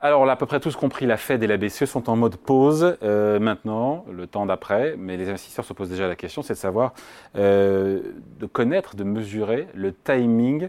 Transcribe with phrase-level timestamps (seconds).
[0.00, 2.14] Alors, on a à peu près tous compris, la Fed et la BCE sont en
[2.14, 6.40] mode pause euh, maintenant, le temps d'après, mais les investisseurs se posent déjà la question,
[6.40, 6.92] c'est de savoir,
[7.34, 8.00] euh,
[8.38, 10.68] de connaître, de mesurer le timing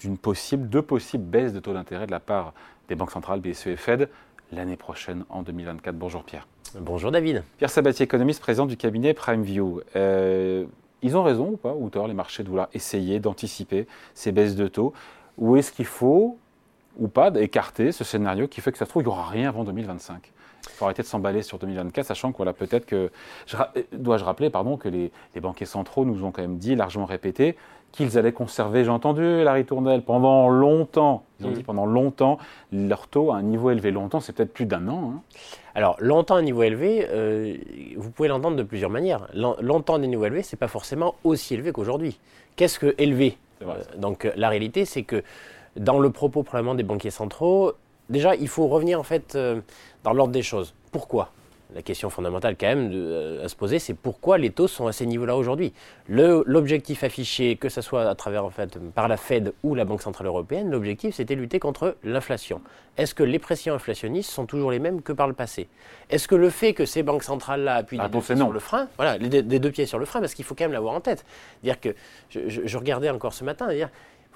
[0.00, 2.52] d'une possible, de possibles baisses de taux d'intérêt de la part
[2.88, 4.08] des banques centrales, BCE et Fed,
[4.50, 5.94] l'année prochaine, en 2024.
[5.94, 6.48] Bonjour Pierre.
[6.80, 7.44] Bonjour David.
[7.58, 9.82] Pierre Sabatier, économiste, président du cabinet PrimeView.
[9.94, 10.64] Euh,
[11.00, 14.56] ils ont raison ou pas, ou tort, les marchés de vouloir essayer d'anticiper ces baisses
[14.56, 14.92] de taux?
[15.38, 16.38] Ou est-ce qu'il faut
[16.98, 19.48] ou pas d'écarter ce scénario qui fait que ça se trouve, il n'y aura rien
[19.48, 20.32] avant 2025
[20.68, 23.10] il faut arrêter de s'emballer sur 2024, sachant que voilà, peut-être que.
[23.92, 27.56] Dois-je rappeler pardon, que les, banquiers centraux nous ont quand même dit, largement répété,
[27.92, 31.54] qu'ils allaient conserver, j'ai entendu Larry Tournelle, pendant longtemps, ils ont mm.
[31.54, 32.38] dit pendant longtemps,
[32.72, 33.92] leur taux à un niveau élevé.
[33.92, 35.12] Longtemps, c'est peut-être plus d'un an.
[35.14, 35.20] Hein.
[35.76, 37.56] Alors, longtemps à un niveau élevé, euh,
[37.96, 39.28] vous pouvez l'entendre de plusieurs manières.
[39.32, 42.18] Longtemps à un niveau élevé, ce n'est pas forcément aussi élevé qu'aujourd'hui.
[42.56, 43.38] Qu'est-ce que élevé?
[43.62, 45.22] Euh, Donc, la réalité, c'est que
[45.76, 47.72] dans le propos probablement des banquiers centraux,
[48.08, 49.60] déjà, il faut revenir en fait euh,
[50.02, 50.74] dans l'ordre des choses.
[50.92, 51.30] Pourquoi?
[51.74, 54.92] La question fondamentale quand même euh, à se poser, c'est pourquoi les taux sont à
[54.92, 55.72] ces niveaux-là aujourd'hui?
[56.08, 60.02] L'objectif affiché, que ce soit à travers en fait par la Fed ou la Banque
[60.02, 62.60] centrale européenne, l'objectif c'était lutter contre l'inflation.
[62.96, 65.66] Est-ce que les pressions inflationnistes sont toujours les mêmes que par le passé?
[66.10, 68.88] Est-ce que le fait que ces banques centrales-là appuient des deux pieds sur le frein,
[68.96, 71.24] voilà, des, deux pieds sur le frein, parce qu'il faut quand même l'avoir en tête.
[71.64, 71.96] Dire que
[72.28, 73.88] je, je, regardais encore ce matin, dire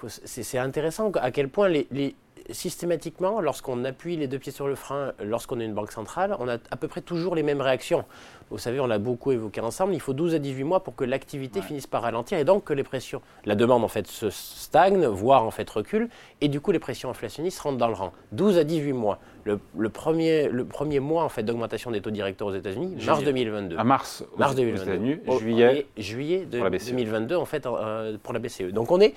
[0.07, 2.15] c'est intéressant à quel point les,
[2.51, 6.47] systématiquement, lorsqu'on appuie les deux pieds sur le frein, lorsqu'on est une banque centrale, on
[6.47, 8.05] a à peu près toujours les mêmes réactions.
[8.49, 11.03] Vous savez, on l'a beaucoup évoqué ensemble, il faut 12 à 18 mois pour que
[11.03, 15.05] l'activité finisse par ralentir et donc que les pressions, la demande en fait se stagne,
[15.05, 16.09] voire en fait recule,
[16.41, 18.11] et du coup les pressions inflationnistes rentrent dans le rang.
[18.31, 19.19] 12 à 18 mois.
[19.45, 23.77] Le, premier, le premier mois en fait d'augmentation des taux directeurs aux États-Unis, mars 2022.
[23.77, 25.21] À mars, mars 2022.
[25.39, 28.71] juillet, juillet de 2022 en fait euh, pour la BCE.
[28.71, 29.15] Donc on est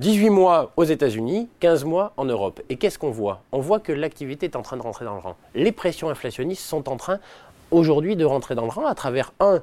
[0.00, 2.60] 18 mois aux États-Unis, 15 mois en Europe.
[2.68, 3.42] Et qu'est-ce qu'on voit?
[3.52, 5.36] On voit que l'activité est en train de rentrer dans le rang.
[5.54, 7.20] Les pressions inflationnistes sont en train
[7.70, 9.62] aujourd'hui de rentrer dans le rang à travers un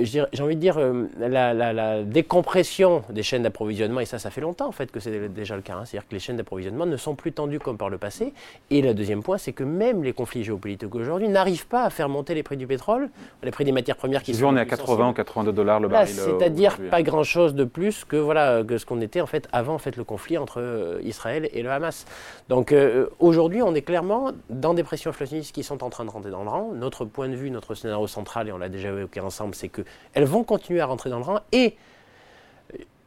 [0.00, 4.68] j'ai envie de dire, euh, la, décompression des chaînes d'approvisionnement, et ça, ça fait longtemps
[4.68, 5.84] en fait que c'est déjà le cas, hein.
[5.84, 8.32] c'est-à-dire que les chaînes d'approvisionnement ne sont plus tendues comme par le passé.
[8.70, 12.08] Et le deuxième point, c'est que même les conflits géopolitiques aujourd'hui n'arrivent pas à faire
[12.08, 13.10] monter les prix du pétrole,
[13.42, 14.46] les prix des matières premières qui sont.
[14.46, 16.14] on est à 80 ou 82 dollars le baril.
[16.18, 19.74] Euh, c'est-à-dire pas grand-chose de plus que, voilà, que ce qu'on était en fait avant
[19.74, 22.06] en fait, le conflit entre Israël et le Hamas.
[22.48, 22.74] Donc
[23.18, 26.42] aujourd'hui, on est clairement dans des pressions inflationnistes qui sont en train de rentrer dans
[26.42, 26.70] le rang.
[26.74, 29.81] Notre point de vue, notre scénario central, et on l'a déjà évoqué ensemble, c'est que
[30.14, 31.76] elles vont continuer à rentrer dans le rang et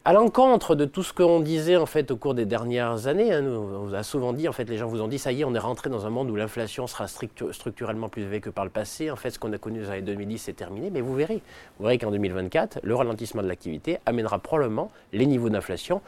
[0.08, 3.44] à l'encontre de tout ce qu'on disait en fait au cours des dernières années, hein,
[3.44, 5.44] on vous a souvent dit, en fait, les gens vous ont dit, ça y est,
[5.44, 8.70] on est rentré dans un monde où l'inflation sera structurellement plus élevée que par le
[8.70, 9.10] passé.
[9.10, 10.92] En fait, ce qu'on a connu dans les années 2010, c'est terminé.
[10.92, 11.42] Mais vous verrez,
[11.80, 16.02] vous verrez qu'en 2024, le ralentissement de l'activité amènera probablement les niveaux d'inflation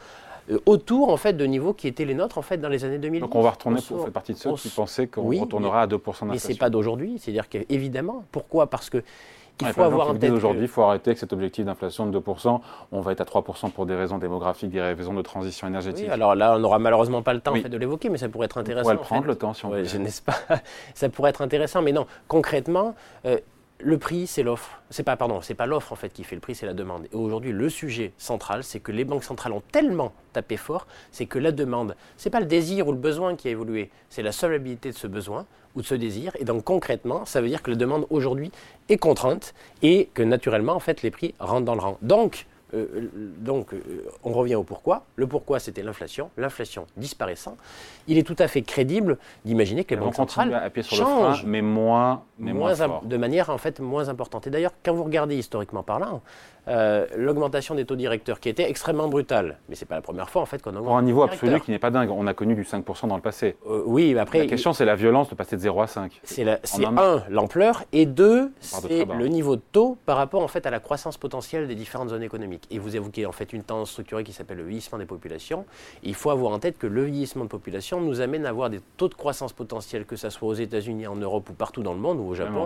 [0.50, 2.98] euh, autour en fait de niveaux qui étaient les nôtres en fait dans les années
[2.98, 3.22] 2010.
[3.22, 5.90] Donc on va retourner, pour faire partie de ceux qui pensaient qu'on retournera à 2%
[5.90, 6.26] d'inflation.
[6.26, 8.68] Mais c'est pas d'aujourd'hui, c'est-à-dire qu'évidemment, pourquoi?
[8.68, 9.02] Parce que
[9.60, 10.30] il faut avoir en tête.
[10.30, 12.60] Aujourd'hui, il faut arrêter avec cet objectif d'inflation de 2%.
[12.92, 16.06] On va être à 3% pour des raisons démographiques, des raisons de transition énergétique.
[16.06, 18.28] Oui, alors là, on n'aura malheureusement pas le temps en fait, de l'évoquer, mais ça
[18.28, 18.90] pourrait être intéressant.
[18.90, 19.84] On pourrait le prendre le temps si on veut.
[19.84, 20.34] Je n'ai pas.
[20.94, 22.94] ça pourrait être intéressant, mais non, concrètement.
[23.26, 23.38] Euh,
[23.80, 24.82] le prix, c'est l'offre.
[24.90, 27.06] C'est pas, pardon, c'est pas l'offre en fait qui fait le prix, c'est la demande.
[27.12, 31.26] Et aujourd'hui, le sujet central, c'est que les banques centrales ont tellement tapé fort, c'est
[31.26, 34.32] que la demande, c'est pas le désir ou le besoin qui a évolué, c'est la
[34.32, 36.32] solvabilité de ce besoin ou de ce désir.
[36.38, 38.50] Et donc concrètement, ça veut dire que la demande aujourd'hui
[38.88, 41.98] est contrainte et que naturellement, en fait, les prix rentrent dans le rang.
[42.02, 43.08] Donc, euh,
[43.38, 43.80] donc, euh,
[44.24, 45.04] on revient au pourquoi.
[45.16, 46.30] Le pourquoi, c'était l'inflation.
[46.36, 47.56] L'inflation disparaissant,
[48.06, 51.38] il est tout à fait crédible d'imaginer que les banques centrales à appuyer sur changent,
[51.38, 54.46] le frein, mais moins, mais moins, de manière en fait moins importante.
[54.46, 56.22] Et d'ailleurs, quand vous regardez historiquement parlant,
[56.68, 60.42] euh, l'augmentation des taux directeurs qui était extrêmement brutale, mais c'est pas la première fois
[60.42, 60.84] en fait qu'on augmente.
[60.84, 63.22] Pour un niveau absolu qui n'est pas dingue, on a connu du 5% dans le
[63.22, 63.56] passé.
[63.64, 64.40] oui, mais après.
[64.40, 66.20] La question, c'est la violence de passer de 0 à 5.
[66.24, 66.44] C'est
[66.84, 70.80] un, l'ampleur, et deux, c'est le niveau de taux par rapport en fait à la
[70.80, 72.57] croissance potentielle des différentes zones économiques.
[72.70, 75.64] Et vous évoquez en fait une tendance structurée qui s'appelle le vieillissement des populations.
[76.02, 78.80] il faut avoir en tête que le vieillissement de population nous amène à avoir des
[78.96, 82.00] taux de croissance potentielle, que ce soit aux États-Unis, en Europe ou partout dans le
[82.00, 82.64] monde, ou au Japon,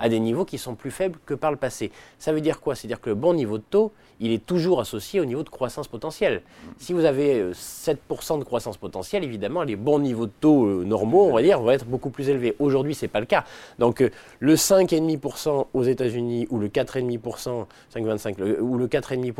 [0.00, 1.90] à des niveaux qui sont plus faibles que par le passé.
[2.18, 2.74] Ça veut dire quoi?
[2.74, 5.88] C'est-à-dire que le bon niveau de taux, il est toujours associé au niveau de croissance
[5.88, 6.42] potentielle.
[6.78, 7.96] Si vous avez 7%
[8.34, 11.60] euh, de croissance potentielle, évidemment, les bons niveaux de taux euh, normaux, on va dire,
[11.60, 12.54] vont être beaucoup plus élevés.
[12.60, 13.44] Aujourd'hui, ce n'est pas le cas.
[13.80, 19.31] Donc, euh, le 5,5% aux États-Unis ou le 4,5%, 5,25, ou le 4,5%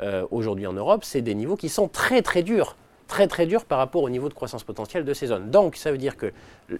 [0.00, 2.76] euh, aujourd'hui en Europe, c'est des niveaux qui sont très très durs,
[3.08, 5.50] très très durs par rapport au niveau de croissance potentielle de ces zones.
[5.50, 6.32] Donc ça veut dire que,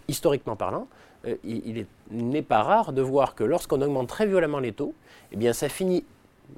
[0.08, 0.88] historiquement parlant,
[1.26, 4.94] euh, il n'est pas rare de voir que lorsqu'on augmente très violemment les taux,
[5.32, 6.04] eh bien ça finit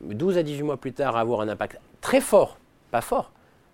[0.03, 2.59] 12 à 18 mois plus tard à avoir un impact très fort,
[2.91, 3.31] pas fort,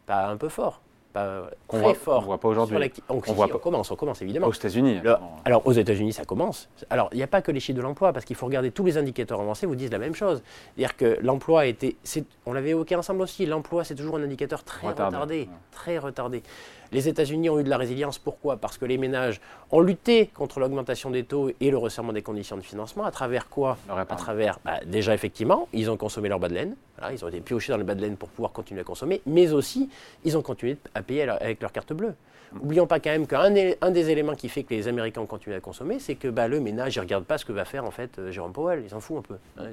[0.06, 0.80] pas un peu fort,
[1.14, 2.22] pas très fort.
[2.22, 2.76] On voit pas aujourd'hui.
[3.08, 3.20] On, on,
[3.58, 4.48] commence, on commence évidemment.
[4.48, 5.00] Aux États-Unis.
[5.44, 6.68] Alors aux États-Unis, ça commence.
[6.90, 8.84] Alors il n'y a pas que les chiffres de l'emploi, parce qu'il faut regarder tous
[8.84, 10.42] les indicateurs avancés vous disent la même chose.
[10.76, 11.96] C'est-à-dire que l'emploi a été,
[12.44, 16.42] on l'avait évoqué ensemble aussi, l'emploi c'est toujours un indicateur très retardé, très retardé.
[16.94, 18.20] Les États-Unis ont eu de la résilience.
[18.20, 18.56] Pourquoi?
[18.56, 19.40] Parce que les ménages
[19.72, 23.04] ont lutté contre l'augmentation des taux et le resserrement des conditions de financement.
[23.04, 23.76] À travers quoi?
[23.88, 26.76] À travers, bah, déjà effectivement, ils ont consommé leur bas de laine.
[27.10, 29.20] ils ont été piochés dans le bas de laine pour pouvoir continuer à consommer.
[29.26, 29.90] Mais aussi,
[30.24, 32.14] ils ont continué à payer avec leur carte bleue.
[32.54, 35.60] N'oublions pas quand même qu'un un des éléments qui fait que les Américains continuent à
[35.60, 37.90] consommer, c'est que bah, le ménage, il ne regarde pas ce que va faire en
[37.90, 39.34] fait euh, Jérôme Powell, il s'en fout un peu.
[39.58, 39.64] Hein.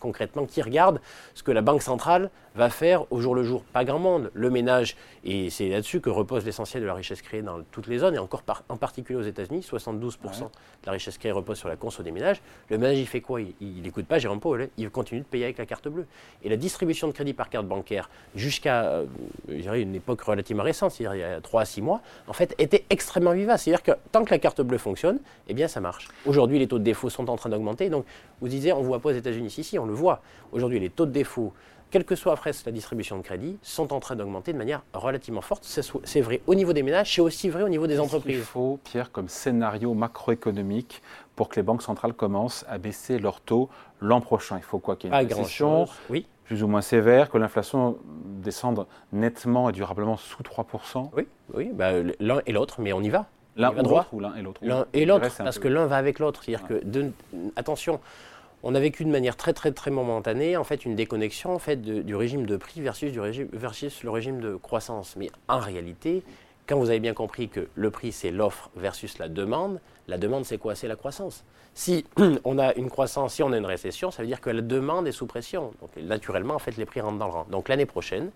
[0.00, 1.00] concrètement, qui regarde
[1.34, 4.30] ce que la Banque centrale va faire au jour le jour Pas grand monde.
[4.34, 7.98] Le ménage, et c'est là-dessus que repose l'essentiel de la richesse créée dans toutes les
[7.98, 10.48] zones, et encore en particulier aux États-Unis, 72% de
[10.86, 12.40] la richesse créée repose sur la conso des ménages.
[12.68, 13.40] Le ménage, il fait quoi?
[13.40, 14.68] Il n'écoute pas Jérôme Powell, hein.
[14.76, 16.06] il continue de payer avec la carte bleue.
[16.42, 19.06] Et la distribution de crédit par carte bancaire, jusqu'à euh,
[19.48, 22.84] une époque relativement récente, c'est-à-dire il y a 3 à 6 mois, en fait, était
[22.90, 23.62] extrêmement vivace.
[23.62, 25.18] C'est-à-dire que tant que la carte bleue fonctionne,
[25.48, 26.08] eh bien, ça marche.
[26.26, 27.90] Aujourd'hui, les taux de défaut sont en train d'augmenter.
[27.90, 28.04] Donc,
[28.40, 29.50] vous disiez, on ne voit pas aux États-Unis.
[29.50, 30.20] Si, si, on le voit.
[30.52, 31.52] Aujourd'hui, les taux de défaut,
[31.90, 35.42] quelle que soit après la distribution de crédit, sont en train d'augmenter de manière relativement
[35.42, 35.64] forte.
[36.04, 38.38] C'est vrai au niveau des ménages, c'est aussi vrai au niveau des entreprises.
[38.38, 41.02] Il faut, Pierre, comme scénario macroéconomique
[41.36, 43.68] pour que les banques centrales commencent à baisser leurs taux
[44.00, 44.56] l'an prochain?
[44.56, 44.96] Il faut quoi?
[44.96, 47.98] Qu'il y ait une récession, oui plus ou moins sévère, que l'inflation
[48.42, 51.10] descende nettement et durablement sous 3%.
[51.16, 53.26] Oui, oui bah, l'un et l'autre, mais on y va.
[53.56, 56.18] L'un ou l'autre ou l'un et l'autre L'un et l'autre, parce que l'un va avec
[56.18, 56.42] l'autre.
[56.44, 56.82] C'est-à-dire que,
[57.56, 58.00] attention,
[58.62, 61.82] on a vécu de manière très très très momentanée en fait une déconnexion en fait
[61.82, 65.16] du régime de prix versus, du régime, versus le régime de croissance.
[65.16, 66.22] Mais en réalité,
[66.66, 70.44] quand vous avez bien compris que le prix c'est l'offre versus la demande, la demande
[70.44, 70.74] c'est quoi?
[70.74, 71.44] C'est la croissance.
[71.74, 72.04] Si
[72.44, 75.06] on a une croissance, si on a une récession, ça veut dire que la demande
[75.08, 75.72] est sous pression.
[75.80, 77.46] Donc naturellement, en fait, les prix rentrent dans le rang.
[77.50, 78.30] Donc l'année prochaine,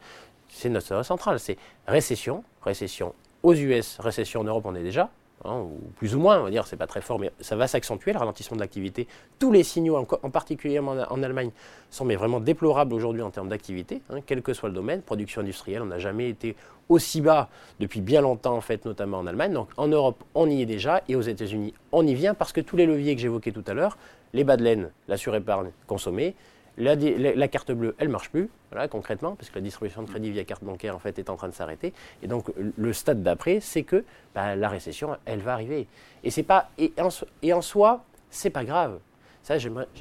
[0.48, 5.10] c'est notre centrale, c'est récession, récession aux US, récession en Europe, on est déjà,
[5.44, 7.68] Hein, ou plus ou moins, on va dire, c'est pas très fort, mais ça va
[7.68, 9.06] s'accentuer, le ralentissement de l'activité.
[9.38, 11.50] Tous les signaux, en, particulier en, Allemagne,
[11.90, 15.02] sont vraiment déplorables aujourd'hui en termes d'activité, hein, quel que soit le domaine.
[15.02, 16.56] Production industrielle, on n'a jamais été
[16.88, 17.50] aussi bas
[17.80, 19.52] depuis bien longtemps, en fait, notamment en Allemagne.
[19.52, 22.62] Donc en Europe, on y est déjà, et aux États-Unis, on y vient, parce que
[22.62, 23.98] tous les leviers que j'évoquais tout à l'heure,
[24.32, 26.34] les bas de laine, la surépargne consommée,
[26.78, 30.44] la, carte bleue, elle marche plus, voilà, concrètement, parce que la distribution de crédit via
[30.44, 31.92] carte bancaire en fait est en train de s'arrêter.
[32.22, 35.86] Et donc le stade d'après, c'est que bah, la récession, elle va arriver.
[36.24, 37.08] Et c'est pas et en,
[37.42, 38.98] et en soi, c'est pas grave.
[39.42, 39.56] Ça,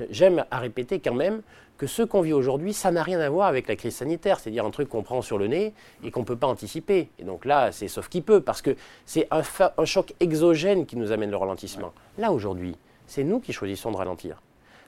[0.09, 1.43] j'aime à répéter quand même
[1.77, 4.65] que ce qu'on vit aujourd'hui, ça n'a rien à voir avec la crise sanitaire, c'est-à-dire
[4.65, 5.73] un truc qu'on prend sur le nez
[6.03, 7.09] et qu'on ne peut pas anticiper.
[7.19, 8.75] Et donc là, c'est sauf qui peut, parce que
[9.05, 9.41] c'est un,
[9.77, 11.93] un, choc exogène qui nous amène le ralentissement.
[12.17, 12.75] Là, aujourd'hui,
[13.07, 14.41] c'est nous qui choisissons de ralentir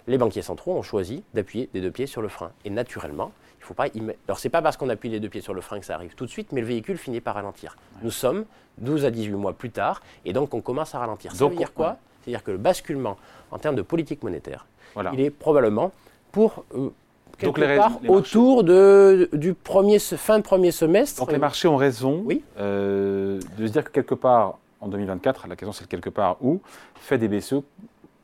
[0.07, 2.51] les banquiers centraux ont choisi d'appuyer des deux pieds sur le frein.
[2.65, 3.87] Et naturellement, il faut pas.
[4.27, 6.15] Alors, c'est pas parce qu'on appuie les deux pieds sur le frein que ça arrive
[6.15, 7.75] tout de suite, mais le véhicule finit par ralentir.
[8.01, 8.45] Nous sommes
[8.79, 11.35] 12 à 18 mois plus tard, et donc on commence à ralentir.
[11.35, 11.97] Ça veut dire quoi?
[12.21, 13.17] C'est-à-dire que le basculement
[13.51, 14.65] en termes de politique monétaire,
[15.13, 15.91] il est probablement
[16.31, 16.63] pour.
[16.75, 16.89] Euh,
[17.37, 21.19] quelque part autour de, du premier, fin de premier semestre.
[21.19, 22.25] Donc les marchés ont raison
[22.57, 26.61] euh, de se dire que quelque part, en 2024, la question c'est quelque part où,
[26.95, 27.61] fait des BCE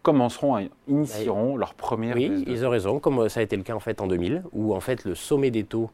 [0.03, 3.73] commenceront, à, initieront leur première Oui, ils ont raison, comme ça a été le cas
[3.73, 5.89] en fait en 2000, où en fait le sommet des taux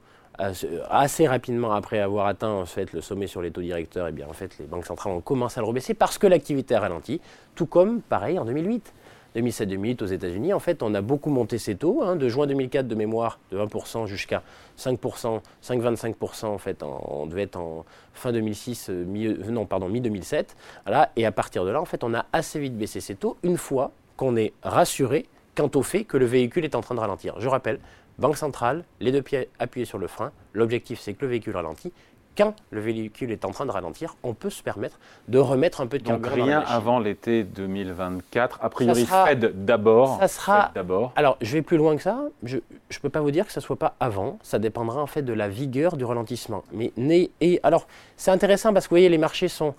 [0.89, 4.13] assez rapidement après avoir atteint en fait le sommet sur les taux directeurs, et eh
[4.13, 6.79] bien en fait les banques centrales ont commencé à le rebaisser parce que l'activité a
[6.79, 7.21] ralenti,
[7.55, 8.93] tout comme pareil en 2008.
[9.35, 12.87] 2007-2008 aux États-Unis, en fait, on a beaucoup monté ces taux, hein, de juin 2004
[12.87, 14.43] de mémoire de 1% jusqu'à
[14.77, 20.55] 5%, 5,25% en fait, on devait être en fin 2006, euh, euh, non pardon, mi-2007,
[20.85, 23.37] voilà, et à partir de là, en fait, on a assez vite baissé ces taux
[23.43, 26.99] une fois qu'on est rassuré quant au fait que le véhicule est en train de
[26.99, 27.39] ralentir.
[27.39, 27.79] Je rappelle,
[28.19, 31.93] Banque centrale, les deux pieds appuyés sur le frein, l'objectif c'est que le véhicule ralentit.
[32.39, 35.87] Quand le véhicule est en train de ralentir, on peut se permettre de remettre un
[35.87, 38.59] peu de Donc rien avant l'été 2024.
[38.61, 40.19] A priori, Fed d'abord.
[40.21, 40.71] Ça sera.
[40.73, 41.11] D'abord.
[41.17, 42.21] Alors, je vais plus loin que ça.
[42.43, 44.39] Je ne peux pas vous dire que ça soit pas avant.
[44.41, 46.63] Ça dépendra en fait de la vigueur du ralentissement.
[46.71, 46.93] Mais
[47.41, 49.75] et alors, c'est intéressant parce que vous voyez, les marchés sont.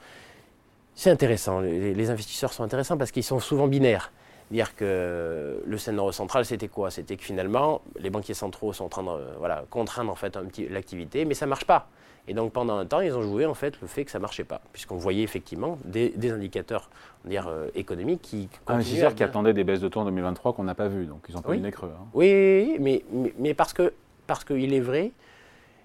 [0.95, 1.61] C'est intéressant.
[1.61, 4.13] les investisseurs sont intéressants parce qu'ils sont souvent binaires
[4.51, 6.91] dire que le scénario central, c'était quoi?
[6.91, 10.37] C'était que finalement, les banquiers centraux sont en train de voilà, contraindre en fait
[10.69, 11.89] l'activité, mais ça ne marche pas.
[12.29, 14.23] Et donc pendant un temps, ils ont joué en fait le fait que ça ne
[14.23, 16.91] marchait pas, puisqu'on voyait effectivement des, indicateurs
[17.25, 18.49] dire, euh, économiques qui...
[18.67, 21.25] Un investisseur qui attendait des baisses de taux en 2023 qu'on n'a pas vues, donc
[21.29, 21.93] ils n'ont pas eu les creux.
[21.93, 22.07] Hein.
[22.15, 23.93] Oui, mais, mais, mais, parce qu'il
[24.27, 25.13] parce qu'il est vrai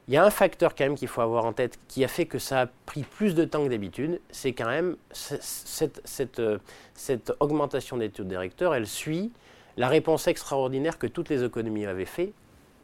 [0.07, 2.25] il y a un facteur quand même qu'il faut avoir en tête qui a fait
[2.25, 4.97] que ça a pris plus de temps que d'habitude, c'est quand même
[5.31, 6.57] euh,
[6.93, 9.31] cette, augmentation des taux directeurs, elle suit
[9.77, 12.33] la réponse extraordinaire que toutes les économies avaient fait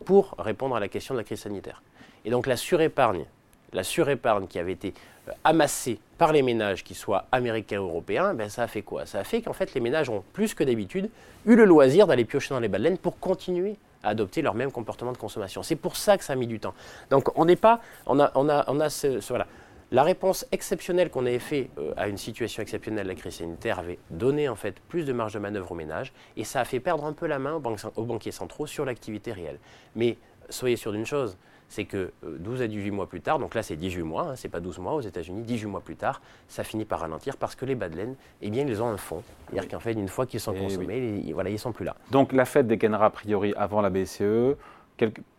[0.05, 1.83] pour répondre à la question de la crise sanitaire.
[2.25, 3.25] Et donc la surépargne,
[3.71, 4.95] la surépargne qui avait été
[5.29, 9.05] euh, amassée par les ménages, qu'ils soient américains ou européens, ben ça a fait quoi?
[9.05, 11.11] Ça a fait qu'en fait les ménages ont plus que d'habitude
[11.45, 15.17] eu le loisir d'aller piocher dans les laine pour continuer adopter leur même comportement de
[15.17, 15.63] consommation.
[15.63, 16.73] C'est pour ça que ça a mis du temps.
[17.09, 19.47] Donc on n'est pas, on a, on a, on a ce, voilà.
[19.93, 23.99] La réponse exceptionnelle qu'on avait fait euh, à une situation exceptionnelle, la crise sanitaire, avait
[24.09, 27.03] donné en fait plus de marge de manœuvre aux ménages et ça a fait perdre
[27.03, 29.59] un peu la main aux, banquiers centraux sur l'activité réelle.
[29.95, 30.17] Mais
[30.49, 31.37] soyez sûr d'une chose,
[31.71, 34.35] c'est que 12 euh, à 18 mois plus tard, donc là c'est 18 mois, hein,
[34.35, 37.55] c'est pas 12 mois aux États-Unis, 18 mois plus tard, ça finit par ralentir parce
[37.55, 39.23] que les bas de laine, eh bien ils ont un fond.
[39.47, 41.95] C'est-à-dire qu'en fait, une fois qu'ils sont eh consommés, ils, voilà, ils sont plus là.
[42.11, 44.57] Donc la Fed dégainera a priori avant la BCE,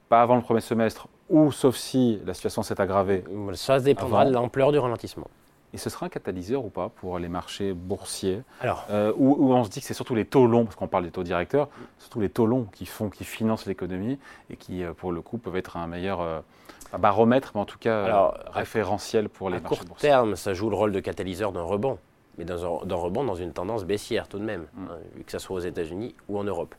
[0.09, 3.25] pas avant le premier semestre, ou sauf si la situation s'est aggravée.
[3.53, 5.29] Ça dépendra de l'ampleur du ralentissement.
[5.75, 9.65] Et ce sera un catalyseur ou pas pour les marchés boursiers Alors, euh, où, on
[9.65, 12.21] se dit que c'est surtout les taux longs, parce qu'on parle des taux directeurs, surtout
[12.21, 14.19] les taux longs qui font, qui financent l'économie
[14.51, 16.41] et qui, euh, pour le coup, peuvent être un meilleur euh,
[16.99, 20.11] baromètre, mais en tout cas référentiel pour les marchés boursiers.
[20.11, 21.99] À court terme, ça joue le rôle de catalyseur d'un rebond,
[22.37, 24.85] mais d'un rebond dans une tendance baissière tout de même, mm.
[24.91, 26.75] hein, vu que ce soit aux États-Unis ou en Europe.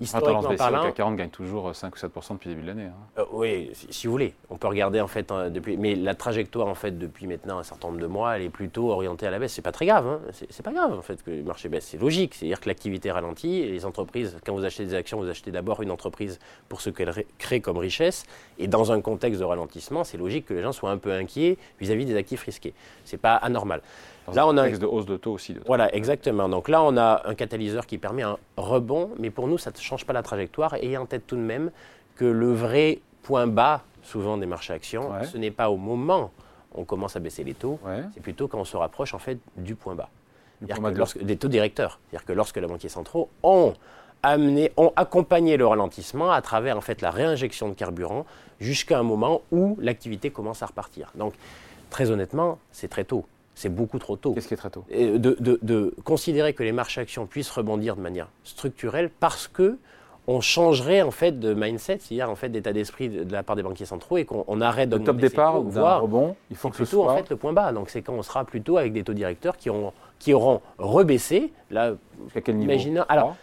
[0.00, 2.86] Historiquement parlant, le CAC 40 gagne toujours 5 ou 7 depuis le début de l'année.
[2.86, 3.20] Hein.
[3.20, 4.34] Euh, oui, si, vous voulez.
[4.48, 7.62] On peut regarder en fait hein, depuis, mais la trajectoire en fait depuis maintenant un
[7.62, 9.52] certain nombre de mois, elle est plutôt orientée à la baisse.
[9.52, 10.06] C'est pas très grave.
[10.06, 10.20] Hein.
[10.32, 11.86] C'est pas grave en fait que le marché baisse.
[11.86, 12.34] C'est logique.
[12.34, 15.82] C'est-à-dire que l'activité ralentit et les entreprises, quand vous achetez des actions, vous achetez d'abord
[15.82, 16.38] une entreprise
[16.68, 18.24] pour ce qu'elle crée comme richesse.
[18.58, 21.58] Et dans un contexte de ralentissement, c'est logique que les gens soient un peu inquiets
[21.80, 22.74] vis-à-vis des actifs risqués.
[23.04, 23.82] C'est pas anormal
[24.34, 25.56] là, on a un de hausse de taux aussi.
[25.66, 26.48] voilà, exactement.
[26.48, 29.76] Donc là, on a un catalyseur qui permet un rebond, mais pour nous, ça ne
[29.76, 30.74] change pas la trajectoire.
[30.74, 31.70] Ayez en tête tout de même
[32.16, 36.30] que le vrai point bas, souvent des marchés actions, ce n'est pas au moment
[36.74, 37.78] où on commence à baisser les taux,
[38.14, 40.08] c'est plutôt quand on se rapproche en fait du point bas.
[41.22, 42.00] des taux directeurs.
[42.10, 43.74] C'est-à-dire que lorsque les banquiers centraux ont
[44.22, 48.26] amené, ont accompagné le ralentissement à travers en fait la réinjection de carburant
[48.60, 51.12] jusqu'à un moment où l'activité commence à repartir.
[51.14, 51.34] Donc,
[51.90, 53.24] très honnêtement, c'est très tôt
[53.58, 54.34] c'est beaucoup trop tôt.
[54.34, 54.84] Qu'est-ce qui est très tôt?
[54.88, 59.78] De, considérer que les marchés actions puissent rebondir de manière structurelle parce que
[60.28, 63.62] on changerait en fait de mindset, c'est-à-dire en fait d'état d'esprit de la part des
[63.62, 66.84] banquiers centraux et qu'on arrête de Le top départ d'un rebond, il faut que ce
[66.84, 67.72] soit en fait le point bas.
[67.72, 71.50] Donc c'est quand on sera plutôt avec des taux directeurs qui, ont, qui auront rebaissé.
[71.70, 71.94] Là,
[72.34, 72.70] à quel niveau?
[72.70, 73.36] imaginons, alors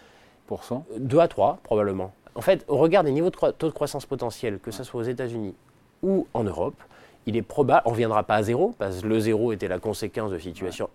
[0.97, 2.13] 2 à 3 probablement.
[2.35, 5.05] En fait, au regard des niveaux de taux de croissance potentiels, que ce soit aux
[5.05, 5.55] États-Unis
[6.03, 6.75] ou en Europe,
[7.25, 9.79] il est probable, on ne reviendra pas à zéro, parce que le zéro était la
[9.79, 10.89] conséquence de situations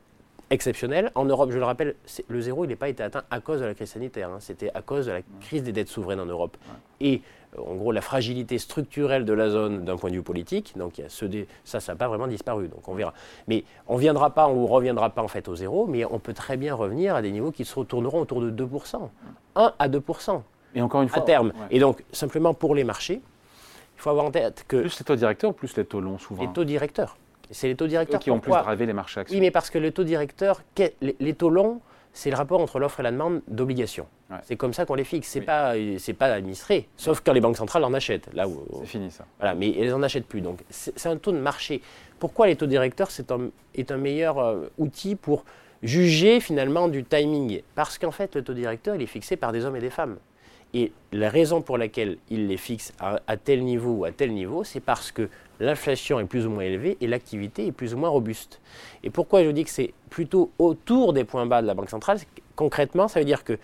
[0.51, 1.11] exceptionnelles.
[1.15, 1.95] En Europe, je le rappelle,
[2.29, 4.39] le zéro, il n'est pas été atteint à cause de la crise sanitaire, hein.
[4.41, 6.57] c'était à cause de la crise des dettes souveraines en Europe.
[7.01, 7.23] Et
[7.57, 10.99] euh, en gros, la fragilité structurelle de la zone d'un point de vue politique, donc
[10.99, 11.27] il y a ce
[11.65, 13.15] ça, ça n'a pas vraiment disparu, donc on verra.
[13.47, 16.19] Mais on ne viendra pas, on ne reviendra pas en fait au zéro, mais on
[16.19, 19.09] peut très bien revenir à des niveaux qui se retourneront autour de 2%,
[19.57, 20.43] 1 à 2%.
[20.75, 21.53] Et encore une fois, à terme.
[21.71, 23.21] Et donc, simplement pour les marchés,
[24.01, 24.79] il faut avoir en tête que.
[24.79, 27.19] Plus les taux directeurs ou plus les taux longs, souvent Les taux directeurs.
[27.51, 28.19] C'est les taux directeurs.
[28.19, 29.37] qui ont plus drivé les marchés actions.
[29.37, 30.63] Oui, mais parce que les taux directeurs,
[31.01, 31.81] les, taux longs,
[32.15, 34.07] c'est le rapport entre l'offre et la demande d'obligations.
[34.45, 35.29] C'est comme ça qu'on les fixe.
[35.29, 38.33] C'est pas, c'est pas administré, sauf quand les banques centrales en achètent.
[38.33, 38.65] Là où.
[38.81, 39.27] C'est fini ça.
[39.39, 40.41] Voilà, mais elles en achètent plus.
[40.41, 41.83] Donc c'est un taux de marché.
[42.19, 45.45] Pourquoi les taux directeurs c'est un, est un meilleur euh, outil pour
[45.83, 47.63] juger finalement du timing?
[47.75, 50.17] Parce qu'en fait le taux directeur il est fixé par des hommes et des femmes.
[50.73, 54.63] Et la raison pour laquelle il les fixe à, tel niveau ou à tel niveau,
[54.63, 58.09] c'est parce que l'inflation est plus ou moins élevée et l'activité est plus ou moins
[58.09, 58.61] robuste.
[59.03, 62.19] Et pourquoi je dis que c'est plutôt autour des points bas de la Banque centrale
[62.55, 63.59] Concrètement, ça veut dire que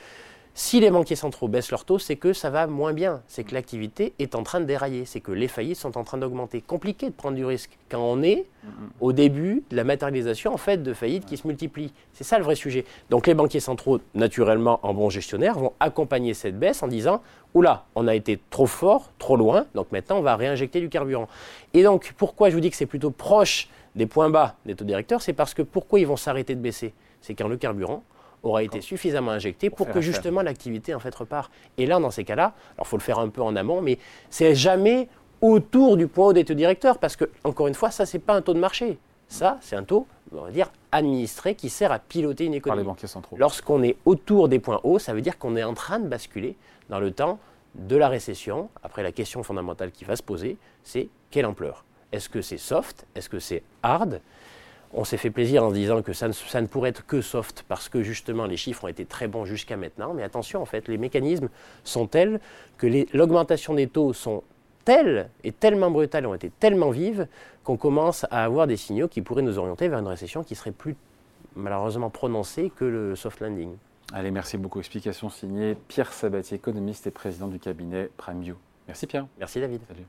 [0.59, 3.53] si les banquiers centraux baissent leurs taux, c'est que ça va moins bien, c'est que
[3.53, 6.63] l'activité est en train de dérailler, c'est que les faillites sont en train d'augmenter.
[6.63, 8.47] Compliqué de prendre du risque quand on est
[9.01, 11.93] au début de la matérialisation en fait de faillites qui se multiplient.
[12.15, 12.87] C'est ça le vrai sujet.
[13.11, 17.21] Donc les banquiers centraux, naturellement en bons gestionnaires, vont accompagner cette baisse en disant
[17.53, 21.29] oula, on a été trop fort, trop loin, donc maintenant on va réinjecter du carburant.
[21.75, 24.87] Et donc pourquoi je vous dis que c'est plutôt proche des points bas des taux
[24.87, 26.95] directeurs, c'est parce que pourquoi ils vont s'arrêter de baisser?
[27.21, 28.05] C'est quand le carburant
[28.43, 31.51] aura été suffisamment injecté pour, que justement l'activité en fait repart.
[31.79, 33.99] Et là, dans ces cas-là, alors il faut le faire un peu en amont, mais
[34.31, 35.09] c'est jamais
[35.41, 38.35] autour du point haut des taux directeurs, parce que, encore une fois, ça, c'est pas
[38.35, 38.99] un taux de marché.
[39.29, 42.79] Ça, c'est un taux, on va dire, administré qui sert à piloter une économie.
[42.79, 43.37] Par les banquiers centraux.
[43.37, 46.57] Lorsqu'on est autour des points hauts, ça veut dire qu'on est en train de basculer
[46.89, 47.39] dans le temps
[47.75, 48.71] de la récession.
[48.83, 51.85] Après, la question fondamentale qui va se poser, c'est quelle ampleur?
[52.13, 53.05] Est-ce que c'est soft?
[53.15, 54.21] Est-ce que c'est hard?
[54.93, 57.89] On s'est fait plaisir en se disant que ça ne, pourrait être que soft parce
[57.89, 60.15] que justement les chiffres ont été très bons jusqu'à maintenant.
[60.15, 61.49] Mais attention, en fait, les mécanismes
[61.85, 62.41] sont tels
[62.79, 64.43] que l'augmentation des taux sont
[64.85, 67.27] telles et tellement brutales, ont été tellement vives
[67.65, 70.73] qu'on commence à avoir des signaux qui pourraient nous orienter vers une récession qui serait
[70.73, 70.97] plus
[71.57, 73.75] malheureusement prononcée que le soft landing.
[74.13, 74.79] Allez, merci beaucoup.
[74.79, 78.55] Explication signée Pierre Sabatier, économiste et président du cabinet PrimeView.
[78.87, 79.27] Merci Pierre.
[79.39, 79.81] Merci David.
[79.89, 80.07] Salut.